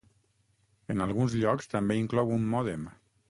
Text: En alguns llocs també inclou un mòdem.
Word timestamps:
En 0.93 1.03
alguns 1.05 1.35
llocs 1.43 1.69
també 1.75 1.99
inclou 2.05 2.35
un 2.39 2.51
mòdem. 2.57 2.89